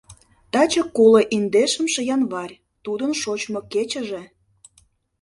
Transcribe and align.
Таче 0.51 0.83
коло 0.97 1.21
индешымше 1.35 2.01
январь, 2.15 2.55
тудын 2.83 3.11
шочмо 3.21 3.59
кечыже. 3.71 4.23